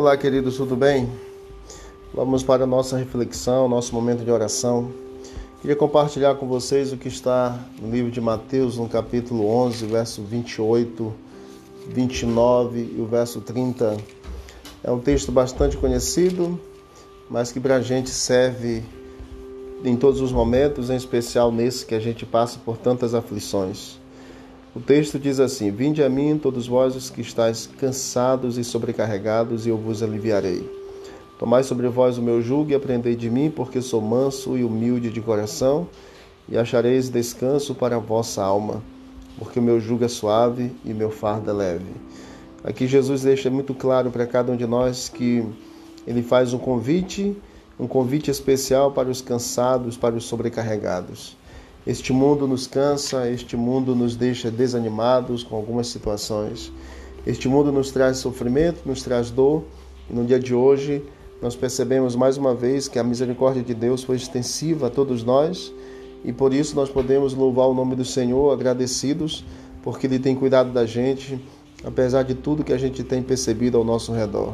Olá, 0.00 0.16
queridos, 0.16 0.56
tudo 0.56 0.74
bem? 0.74 1.12
Vamos 2.14 2.42
para 2.42 2.64
a 2.64 2.66
nossa 2.66 2.96
reflexão, 2.96 3.68
nosso 3.68 3.94
momento 3.94 4.24
de 4.24 4.30
oração. 4.30 4.90
Queria 5.60 5.76
compartilhar 5.76 6.36
com 6.36 6.48
vocês 6.48 6.90
o 6.90 6.96
que 6.96 7.08
está 7.08 7.62
no 7.78 7.90
livro 7.90 8.10
de 8.10 8.18
Mateus, 8.18 8.78
no 8.78 8.88
capítulo 8.88 9.46
11, 9.46 9.84
verso 9.84 10.22
28, 10.22 11.12
29 11.88 12.94
e 12.96 12.98
o 12.98 13.04
verso 13.04 13.42
30. 13.42 13.98
É 14.82 14.90
um 14.90 14.98
texto 14.98 15.30
bastante 15.30 15.76
conhecido, 15.76 16.58
mas 17.28 17.52
que 17.52 17.60
para 17.60 17.76
a 17.76 17.82
gente 17.82 18.08
serve 18.08 18.82
em 19.84 19.96
todos 19.96 20.22
os 20.22 20.32
momentos, 20.32 20.88
em 20.88 20.96
especial 20.96 21.52
nesse 21.52 21.84
que 21.84 21.94
a 21.94 22.00
gente 22.00 22.24
passa 22.24 22.58
por 22.64 22.78
tantas 22.78 23.14
aflições. 23.14 23.99
O 24.72 24.78
texto 24.78 25.18
diz 25.18 25.40
assim: 25.40 25.70
Vinde 25.72 26.00
a 26.00 26.08
mim, 26.08 26.38
todos 26.38 26.68
vós 26.68 27.10
que 27.10 27.20
estáis 27.20 27.68
cansados 27.78 28.56
e 28.56 28.62
sobrecarregados, 28.62 29.66
e 29.66 29.70
eu 29.70 29.76
vos 29.76 30.00
aliviarei. 30.00 30.64
Tomai 31.40 31.64
sobre 31.64 31.88
vós 31.88 32.18
o 32.18 32.22
meu 32.22 32.40
jugo 32.40 32.70
e 32.70 32.74
aprendei 32.74 33.16
de 33.16 33.28
mim, 33.28 33.50
porque 33.50 33.82
sou 33.82 34.00
manso 34.00 34.56
e 34.56 34.62
humilde 34.62 35.10
de 35.10 35.20
coração, 35.20 35.88
e 36.48 36.56
achareis 36.56 37.08
descanso 37.08 37.74
para 37.74 37.96
a 37.96 37.98
vossa 37.98 38.44
alma, 38.44 38.80
porque 39.38 39.58
o 39.58 39.62
meu 39.62 39.80
jugo 39.80 40.04
é 40.04 40.08
suave 40.08 40.70
e 40.84 40.94
meu 40.94 41.10
fardo 41.10 41.50
é 41.50 41.52
leve. 41.52 41.92
Aqui 42.62 42.86
Jesus 42.86 43.22
deixa 43.22 43.50
muito 43.50 43.74
claro 43.74 44.10
para 44.10 44.26
cada 44.26 44.52
um 44.52 44.56
de 44.56 44.66
nós 44.66 45.08
que 45.08 45.44
ele 46.06 46.22
faz 46.22 46.52
um 46.52 46.58
convite, 46.58 47.36
um 47.78 47.88
convite 47.88 48.30
especial 48.30 48.92
para 48.92 49.08
os 49.08 49.20
cansados, 49.20 49.96
para 49.96 50.14
os 50.14 50.24
sobrecarregados. 50.24 51.39
Este 51.86 52.12
mundo 52.12 52.46
nos 52.46 52.66
cansa, 52.66 53.30
este 53.30 53.56
mundo 53.56 53.94
nos 53.94 54.14
deixa 54.14 54.50
desanimados 54.50 55.42
com 55.42 55.56
algumas 55.56 55.86
situações. 55.86 56.70
Este 57.26 57.48
mundo 57.48 57.72
nos 57.72 57.90
traz 57.90 58.18
sofrimento, 58.18 58.82
nos 58.84 59.02
traz 59.02 59.30
dor, 59.30 59.64
e 60.08 60.12
no 60.12 60.24
dia 60.24 60.38
de 60.38 60.54
hoje 60.54 61.02
nós 61.40 61.56
percebemos 61.56 62.14
mais 62.14 62.36
uma 62.36 62.54
vez 62.54 62.86
que 62.86 62.98
a 62.98 63.04
misericórdia 63.04 63.62
de 63.62 63.72
Deus 63.72 64.02
foi 64.02 64.16
extensiva 64.16 64.88
a 64.88 64.90
todos 64.90 65.24
nós 65.24 65.72
e 66.22 66.34
por 66.34 66.52
isso 66.52 66.76
nós 66.76 66.90
podemos 66.90 67.32
louvar 67.32 67.66
o 67.66 67.72
nome 67.72 67.96
do 67.96 68.04
Senhor 68.04 68.52
agradecidos 68.52 69.42
porque 69.82 70.06
Ele 70.06 70.18
tem 70.18 70.34
cuidado 70.34 70.70
da 70.70 70.84
gente, 70.84 71.42
apesar 71.82 72.24
de 72.24 72.34
tudo 72.34 72.62
que 72.62 72.74
a 72.74 72.78
gente 72.78 73.02
tem 73.02 73.22
percebido 73.22 73.78
ao 73.78 73.84
nosso 73.84 74.12
redor. 74.12 74.52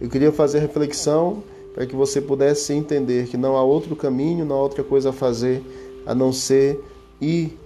Eu 0.00 0.08
queria 0.08 0.32
fazer 0.32 0.58
reflexão 0.58 1.44
para 1.72 1.86
que 1.86 1.94
você 1.94 2.20
pudesse 2.20 2.72
entender 2.72 3.28
que 3.28 3.36
não 3.36 3.56
há 3.56 3.62
outro 3.62 3.94
caminho, 3.94 4.44
não 4.44 4.56
há 4.56 4.62
outra 4.62 4.82
coisa 4.82 5.10
a 5.10 5.12
fazer 5.12 5.62
a 6.06 6.14
não 6.14 6.32
ser 6.32 6.80
ir 7.20 7.58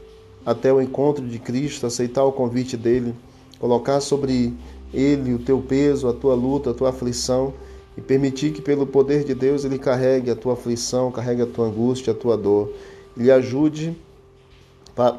até 0.44 0.72
o 0.72 0.80
encontro 0.80 1.26
de 1.26 1.38
Cristo, 1.38 1.86
aceitar 1.86 2.24
o 2.24 2.32
convite 2.32 2.76
dele, 2.76 3.14
colocar 3.58 4.00
sobre 4.00 4.54
ele 4.92 5.34
o 5.34 5.38
teu 5.38 5.60
peso, 5.60 6.08
a 6.08 6.12
tua 6.12 6.34
luta, 6.34 6.70
a 6.70 6.74
tua 6.74 6.88
aflição 6.88 7.52
e 7.96 8.00
permitir 8.00 8.52
que 8.52 8.62
pelo 8.62 8.86
poder 8.86 9.24
de 9.24 9.34
Deus 9.34 9.64
ele 9.64 9.78
carregue 9.78 10.30
a 10.30 10.36
tua 10.36 10.54
aflição, 10.54 11.12
carregue 11.12 11.42
a 11.42 11.46
tua 11.46 11.66
angústia, 11.66 12.12
a 12.12 12.16
tua 12.16 12.36
dor, 12.36 12.72
lhe 13.16 13.30
ajude 13.30 13.96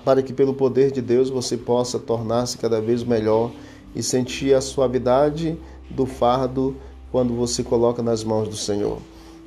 para 0.03 0.21
que 0.21 0.33
pelo 0.33 0.53
poder 0.53 0.91
de 0.91 1.01
Deus 1.01 1.29
você 1.29 1.57
possa 1.57 1.97
tornar-se 1.97 2.57
cada 2.57 2.81
vez 2.81 3.03
melhor 3.03 3.51
e 3.95 4.03
sentir 4.03 4.53
a 4.53 4.61
suavidade 4.61 5.57
do 5.89 6.05
fardo 6.05 6.75
quando 7.11 7.33
você 7.33 7.63
coloca 7.63 8.01
nas 8.01 8.23
mãos 8.23 8.47
do 8.47 8.55
Senhor. 8.55 8.99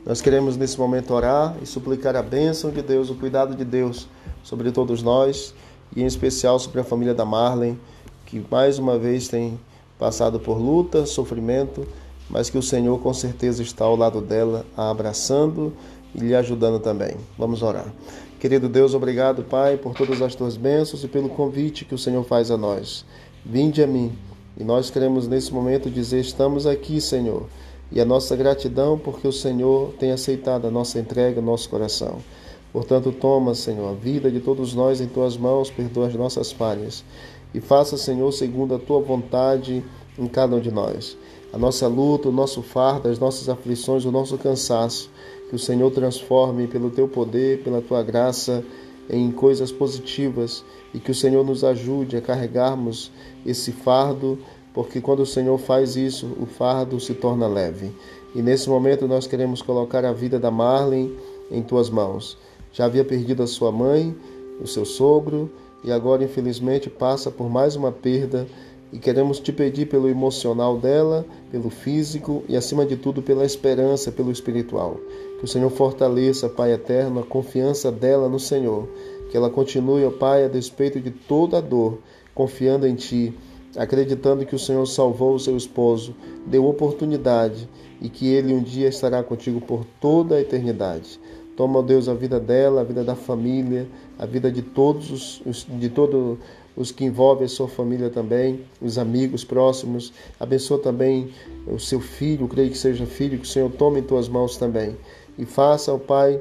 Nós 0.07 0.21
queremos 0.21 0.55
nesse 0.55 0.79
momento 0.79 1.15
orar 1.15 1.57
e 1.63 1.67
suplicar 1.67 2.15
a 2.15 2.23
bênção 2.23 2.71
de 2.71 2.83
Deus, 2.83 3.09
o 3.09 3.15
cuidado 3.15 3.55
de 3.55 3.65
Deus 3.65 4.07
sobre 4.43 4.71
todos 4.71 5.03
nós 5.03 5.55
e 5.97 6.03
em 6.03 6.07
especial 6.07 6.59
sobre 6.59 6.81
a 6.81 6.85
família 6.85 7.15
da 7.15 7.25
Marlene, 7.25 7.79
que 8.27 8.45
mais 8.51 8.79
uma 8.79 8.99
vez 8.99 9.29
tem 9.29 9.59
passado 9.99 10.39
por 10.39 10.59
luta, 10.59 11.07
sofrimento, 11.07 11.87
mas 12.29 12.51
que 12.51 12.59
o 12.59 12.63
Senhor 12.63 13.01
com 13.01 13.15
certeza 13.15 13.63
está 13.63 13.87
ao 13.87 13.97
lado 13.97 14.21
dela, 14.21 14.67
a 14.77 14.91
abraçando 14.91 15.73
e 16.15 16.19
lhe 16.19 16.35
ajudando 16.35 16.81
também. 16.81 17.17
Vamos 17.39 17.63
orar. 17.63 17.91
Querido 18.39 18.69
Deus, 18.69 18.93
obrigado, 18.93 19.43
Pai, 19.43 19.79
por 19.79 19.95
todas 19.95 20.21
as 20.21 20.35
tuas 20.35 20.55
bênçãos 20.55 21.03
e 21.03 21.09
pelo 21.09 21.31
convite 21.31 21.87
que 21.87 21.95
o 21.95 21.99
Senhor 21.99 22.25
faz 22.25 22.51
a 22.51 22.59
nós. 22.59 23.07
Vinde 23.43 23.83
a 23.83 23.87
mim. 23.87 24.13
E 24.55 24.65
nós 24.65 24.91
queremos 24.91 25.27
nesse 25.27 25.53
momento 25.53 25.91
dizer: 25.91 26.21
estamos 26.21 26.67
aqui, 26.67 27.01
Senhor 27.01 27.47
e 27.93 28.01
a 28.01 28.05
nossa 28.05 28.35
gratidão 28.35 28.99
porque 28.99 29.27
o 29.27 29.33
Senhor 29.33 29.93
tem 29.99 30.11
aceitado 30.13 30.67
a 30.67 30.71
nossa 30.71 30.99
entrega, 30.99 31.41
o 31.41 31.45
nosso 31.45 31.69
coração. 31.69 32.19
Portanto, 32.73 33.13
toma, 33.13 33.55
Senhor, 33.55 33.89
a 33.89 33.95
vida 33.95 34.31
de 34.31 34.41
todos 34.41 34.75
nós 34.75 35.01
em 35.01 35.07
tuas 35.07 35.37
mãos, 35.37 35.71
perdoa 35.71 36.09
as 36.09 36.15
nossas 36.15 36.51
falhas 36.51 37.05
e 37.55 37.61
faça, 37.61 37.97
Senhor, 37.97 38.33
segundo 38.33 38.75
a 38.75 38.79
tua 38.79 39.01
vontade 39.01 39.85
em 40.19 40.27
cada 40.27 40.57
um 40.57 40.61
de 40.61 40.73
nós. 40.73 41.17
A 41.53 41.59
nossa 41.59 41.87
luta, 41.87 42.29
o 42.29 42.33
nosso 42.33 42.63
fardo, 42.63 43.09
as 43.09 43.19
nossas 43.21 43.49
aflições, 43.49 44.05
o 44.05 44.11
nosso 44.11 44.37
cansaço, 44.37 45.09
que 45.49 45.55
o 45.55 45.59
Senhor 45.59 45.89
transforme 45.93 46.67
pelo 46.67 46.91
teu 46.91 47.07
poder, 47.07 47.63
pela 47.63 47.81
tua 47.81 48.03
graça 48.03 48.65
em 49.09 49.31
coisas 49.31 49.71
positivas 49.71 50.65
e 50.93 50.99
que 50.99 51.13
o 51.13 51.15
Senhor 51.15 51.45
nos 51.45 51.63
ajude 51.63 52.17
a 52.17 52.21
carregarmos 52.21 53.13
esse 53.47 53.71
fardo 53.71 54.39
porque 54.75 55.01
quando 55.01 55.21
o 55.21 55.27
Senhor 55.27 55.57
faz 55.57 55.95
isso, 55.95 56.27
o 56.39 56.45
fardo 56.45 56.99
se 56.99 57.15
torna 57.15 57.47
leve. 57.47 57.93
E 58.35 58.43
nesse 58.43 58.69
momento 58.69 59.07
nós 59.07 59.25
queremos 59.25 59.63
colocar 59.63 60.05
a 60.05 60.13
vida 60.13 60.37
da 60.39 60.51
Marlene 60.51 61.17
em 61.49 61.63
tuas 61.63 61.89
mãos. 61.89 62.37
Já 62.73 62.87
havia 62.87 63.05
perdido 63.05 63.45
a 63.45 63.47
sua 63.47 63.71
mãe, 63.71 64.15
o 64.61 64.67
seu 64.67 64.85
sogro, 64.85 65.49
e 65.85 65.93
agora 65.93 66.25
infelizmente 66.25 66.91
passa 66.91 67.31
por 67.31 67.49
mais 67.49 67.77
uma 67.77 67.93
perda. 67.93 68.49
E 68.93 68.99
queremos 68.99 69.39
te 69.39 69.53
pedir 69.53 69.87
pelo 69.87 70.09
emocional 70.09 70.77
dela, 70.77 71.25
pelo 71.51 71.71
físico 71.71 72.43
e 72.49 72.57
acima 72.57 72.85
de 72.85 72.97
tudo 72.97 73.23
pela 73.23 73.45
esperança, 73.45 74.11
pelo 74.11 74.33
espiritual. 74.33 74.99
Que 75.39 75.45
o 75.45 75.49
Senhor 75.49 75.71
fortaleça, 75.71 76.49
Pai 76.49 76.73
eterno, 76.73 77.21
a 77.21 77.25
confiança 77.25 77.93
dela 77.93 78.29
no 78.29 78.41
Senhor. 78.41 78.89
Que 79.31 79.37
ela 79.37 79.51
continue, 79.51 80.05
ó 80.05 80.11
Pai, 80.11 80.45
a 80.45 80.49
despeito 80.49 81.01
de 81.01 81.11
toda 81.11 81.59
a 81.59 81.61
dor, 81.61 81.99
confiando 82.35 82.87
em 82.87 82.95
Ti 82.95 83.35
acreditando 83.77 84.47
que 84.47 84.55
o 84.55 84.59
Senhor 84.59 84.87
salvou 84.87 85.35
o 85.35 85.41
seu 85.41 85.57
esposo, 85.57 86.15
deu 86.47 86.67
oportunidade 86.67 87.69
e 88.01 88.09
que 88.09 88.29
ele 88.29 88.55
um 88.55 88.63
dia 88.63 88.89
estará 88.89 89.23
contigo 89.23 89.61
por 89.61 89.85
toda 90.01 90.37
a 90.37 90.41
eternidade. 90.41 91.21
Toma, 91.57 91.83
Deus, 91.83 92.09
a 92.09 92.15
vida 92.15 92.41
dela, 92.41 92.81
a 92.81 92.85
vida 92.85 93.05
da 93.05 93.15
família, 93.15 93.87
a 94.19 94.27
vida 94.27 94.51
de 94.51 94.61
todos 94.61 95.41
os, 95.47 95.67
de 95.69 95.89
todos 95.89 96.39
os 96.77 96.91
que 96.91 97.05
envolvem 97.05 97.45
a 97.45 97.49
sua 97.49 97.69
família 97.69 98.11
também, 98.11 98.65
os 98.83 98.99
amigos 98.99 99.45
próximos. 99.45 100.13
Abençoa 100.39 100.79
também 100.79 101.31
o 101.67 101.79
seu 101.79 102.01
filho, 102.01 102.49
creio 102.49 102.71
que 102.71 102.79
seja 102.79 103.07
filho, 103.07 103.39
que 103.39 103.45
o 103.45 103.49
Senhor 103.49 103.71
tome 103.71 104.01
em 104.01 104.03
tuas 104.03 104.29
mãos 104.29 104.57
também. 104.57 104.97
E 105.39 105.45
faça, 105.45 105.95
ó 105.95 105.99
Pai, 105.99 106.41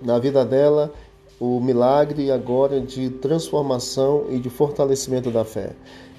na 0.00 0.18
vida 0.18 0.44
dela 0.44 0.92
o 1.40 1.58
milagre 1.58 2.30
agora 2.30 2.82
de 2.82 3.08
transformação 3.08 4.26
e 4.28 4.38
de 4.38 4.50
fortalecimento 4.50 5.30
da 5.30 5.42
fé. 5.42 5.72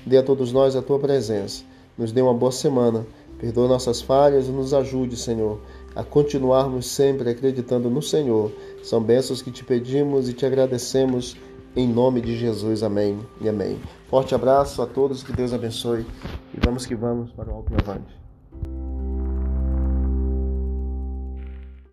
Dê 0.03 0.17
a 0.17 0.23
todos 0.23 0.51
nós 0.51 0.75
a 0.75 0.81
tua 0.81 0.97
presença. 0.97 1.63
Nos 1.95 2.11
dê 2.11 2.21
uma 2.21 2.33
boa 2.33 2.51
semana. 2.51 3.05
Perdoa 3.37 3.67
nossas 3.67 4.01
falhas 4.01 4.47
e 4.47 4.51
nos 4.51 4.73
ajude, 4.73 5.15
Senhor, 5.15 5.59
a 5.95 6.03
continuarmos 6.03 6.87
sempre 6.87 7.29
acreditando 7.29 7.89
no 7.89 8.01
Senhor. 8.01 8.51
São 8.83 9.01
bênçãos 9.01 9.41
que 9.41 9.51
te 9.51 9.63
pedimos 9.63 10.27
e 10.27 10.33
te 10.33 10.45
agradecemos 10.45 11.37
em 11.75 11.87
nome 11.87 12.19
de 12.21 12.35
Jesus. 12.35 12.81
Amém 12.83 13.19
e 13.39 13.47
amém. 13.47 13.79
Forte 14.09 14.35
abraço 14.35 14.81
a 14.81 14.87
todos, 14.87 15.23
que 15.23 15.33
Deus 15.33 15.53
abençoe 15.53 16.05
e 16.53 16.59
vamos 16.63 16.85
que 16.85 16.95
vamos 16.95 17.31
para 17.31 17.49
o 17.49 17.55
alto 17.55 17.71
e 17.71 17.75
avante. 17.75 18.30